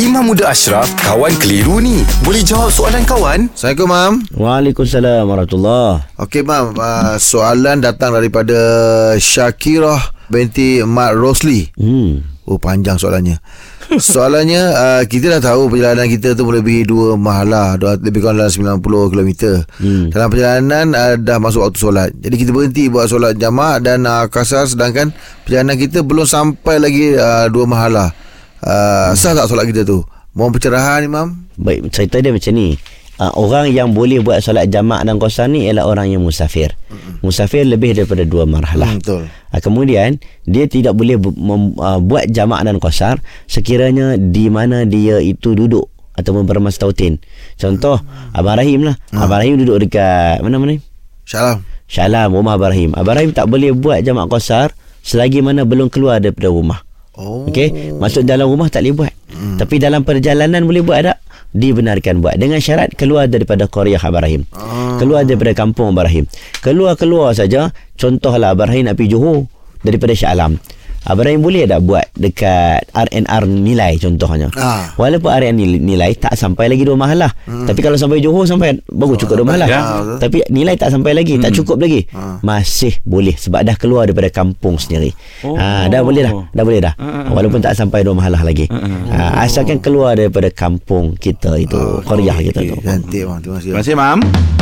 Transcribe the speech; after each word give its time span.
Imam 0.00 0.24
Muda 0.24 0.48
Ashraf, 0.48 0.88
kawan 1.04 1.36
keliru 1.36 1.76
ni. 1.76 2.00
Boleh 2.24 2.40
jawab 2.40 2.72
soalan 2.72 3.04
kawan? 3.04 3.52
Assalamualaikum, 3.52 3.88
Mam. 3.92 4.12
Waalaikumsalam 4.32 5.28
warahmatullahi 5.28 6.16
Okey, 6.16 6.40
Mam. 6.48 6.72
Uh, 6.80 7.20
soalan 7.20 7.84
datang 7.84 8.16
daripada 8.16 8.56
Syakirah 9.20 10.00
binti 10.32 10.80
Mat 10.80 11.12
Rosli. 11.12 11.68
Hmm. 11.76 12.24
Oh, 12.48 12.56
panjang 12.56 12.96
soalannya. 12.96 13.36
Soalannya, 13.92 14.62
uh, 14.72 15.02
kita 15.04 15.36
dah 15.36 15.52
tahu 15.52 15.68
perjalanan 15.68 16.08
kita 16.08 16.32
tu 16.32 16.48
melebihi 16.48 16.88
dua 16.88 17.12
mahalah. 17.20 17.76
Lebih 17.76 18.24
kurang 18.24 18.40
dalam 18.40 18.80
90 18.80 19.12
km. 19.12 19.30
Hmm. 19.76 20.08
Dalam 20.08 20.32
perjalanan, 20.32 20.86
uh, 20.96 21.14
dah 21.20 21.36
masuk 21.36 21.68
waktu 21.68 21.76
solat. 21.76 22.08
Jadi, 22.16 22.40
kita 22.40 22.50
berhenti 22.56 22.88
buat 22.88 23.12
solat 23.12 23.36
jamaah 23.36 23.76
dan 23.76 24.08
uh, 24.08 24.24
kasar. 24.32 24.64
Sedangkan 24.64 25.12
perjalanan 25.44 25.76
kita 25.76 26.00
belum 26.00 26.24
sampai 26.24 26.80
lagi 26.80 27.12
uh, 27.12 27.52
dua 27.52 27.68
mahalah. 27.68 28.21
Uh, 28.62 29.10
sah 29.18 29.34
tak 29.34 29.50
solat 29.50 29.66
kita 29.66 29.82
tu? 29.82 30.06
Mohon 30.32 30.56
pencerahan, 30.56 31.00
Imam. 31.02 31.26
Baik, 31.58 31.90
cerita 31.90 32.22
dia 32.22 32.30
macam 32.30 32.52
ni. 32.54 32.78
Uh, 33.20 33.28
orang 33.36 33.68
yang 33.68 33.92
boleh 33.92 34.24
buat 34.24 34.40
solat 34.40 34.72
jamak 34.72 35.04
dan 35.04 35.20
qasar 35.20 35.46
ni 35.46 35.68
ialah 35.68 35.84
orang 35.84 36.08
yang 36.08 36.24
musafir. 36.24 36.72
Musafir 37.20 37.68
lebih 37.68 37.92
daripada 37.92 38.24
dua 38.24 38.48
marhalah. 38.48 38.88
Hmm, 38.88 38.98
betul. 39.02 39.22
Uh, 39.52 39.60
kemudian 39.60 40.16
dia 40.48 40.64
tidak 40.66 40.96
boleh 40.96 41.20
bu- 41.20 41.36
mem, 41.36 41.76
uh, 41.76 42.00
buat 42.00 42.30
jamak 42.32 42.64
dan 42.64 42.80
qasar 42.80 43.20
sekiranya 43.44 44.16
di 44.16 44.48
mana 44.48 44.88
dia 44.88 45.20
itu 45.20 45.52
duduk 45.52 45.86
ataupun 46.16 46.48
bermas 46.48 46.80
tautin. 46.80 47.20
Contoh 47.60 48.00
Abang 48.32 48.56
Rahim 48.56 48.88
lah. 48.88 48.96
Abang 49.12 49.44
Rahim 49.44 49.60
duduk 49.60 49.84
dekat 49.86 50.40
mana 50.40 50.56
mana? 50.56 50.80
Shalom. 51.28 51.62
Syalam 51.86 52.32
rumah 52.32 52.56
Abang 52.56 52.72
Rahim. 52.72 52.96
Abang 52.96 53.20
Rahim 53.20 53.30
tak 53.36 53.46
boleh 53.46 53.76
buat 53.76 54.00
jamak 54.00 54.32
qasar 54.32 54.72
selagi 55.04 55.44
mana 55.44 55.68
belum 55.68 55.92
keluar 55.92 56.18
daripada 56.18 56.48
rumah. 56.48 56.80
Oh. 57.12 57.44
Okey, 57.44 57.92
masuk 58.00 58.24
dalam 58.24 58.48
rumah 58.48 58.72
tak 58.72 58.88
boleh 58.88 58.94
buat. 59.04 59.12
Hmm. 59.32 59.56
Tapi 59.60 59.76
dalam 59.76 60.00
perjalanan 60.00 60.64
boleh 60.64 60.80
buat 60.80 61.00
tak? 61.04 61.18
Dibenarkan 61.52 62.24
buat 62.24 62.40
dengan 62.40 62.64
syarat 62.64 62.96
keluar 62.96 63.28
daripada 63.28 63.68
Korea 63.68 64.00
Abang 64.00 64.24
Rahim. 64.24 64.48
Ah. 64.56 64.96
Keluar 64.96 65.28
daripada 65.28 65.52
kampung 65.52 65.92
Abang 65.92 66.08
Rahim. 66.08 66.24
Keluar-keluar 66.64 67.36
saja, 67.36 67.68
contohlah 68.00 68.56
Abang 68.56 68.72
Rahim 68.72 68.88
nak 68.88 68.96
pergi 68.96 69.12
Johor 69.12 69.44
daripada 69.84 70.16
Shah 70.16 70.32
Alam. 70.32 70.56
Abang 71.02 71.26
Rahim 71.26 71.42
boleh 71.42 71.66
tak 71.66 71.82
buat 71.82 72.06
dekat 72.14 72.86
RNR 72.94 73.42
nilai 73.50 73.98
contohnya. 73.98 74.46
Ah. 74.54 74.94
Walaupun 74.94 75.34
RNR 75.34 75.82
nilai, 75.82 76.14
tak 76.14 76.38
sampai 76.38 76.70
lagi 76.70 76.86
dua 76.86 76.94
mahalah. 76.94 77.34
Hmm. 77.42 77.66
Tapi 77.66 77.80
kalau 77.82 77.98
sampai 77.98 78.22
Johor 78.22 78.46
sampai 78.46 78.78
baru 78.86 79.18
cukup 79.18 79.42
dua 79.42 79.46
mahalah. 79.50 79.66
ya. 79.66 79.80
Tapi 80.22 80.46
nilai 80.54 80.78
tak 80.78 80.94
sampai 80.94 81.10
lagi, 81.18 81.42
tak 81.42 81.58
cukup 81.58 81.82
lagi. 81.82 82.06
Ah. 82.14 82.38
Masih 82.46 83.02
boleh 83.02 83.34
sebab 83.34 83.66
dah 83.66 83.74
keluar 83.74 84.06
daripada 84.06 84.30
kampung 84.30 84.78
sendiri. 84.78 85.10
Oh. 85.42 85.58
Ha, 85.58 85.90
dah 85.90 86.06
boleh 86.06 86.22
dah. 86.22 86.34
Dah 86.54 86.62
boleh 86.62 86.78
dah. 86.78 86.94
Walaupun 87.34 87.58
tak 87.58 87.74
sampai 87.74 88.06
dua 88.06 88.14
mahalah 88.14 88.46
lagi. 88.46 88.70
Ha, 88.70 89.42
asalkan 89.42 89.82
keluar 89.82 90.14
daripada 90.14 90.54
kampung 90.54 91.18
kita 91.18 91.58
itu, 91.58 91.98
Korea 92.06 92.38
kita 92.38 92.62
tu. 92.62 92.78
Cantik, 92.78 93.26
Mam. 93.26 93.42
Terima 93.42 93.58
kasih. 93.58 93.70
Terima 93.74 93.80
kasih, 93.82 93.94
Mam. 93.98 94.61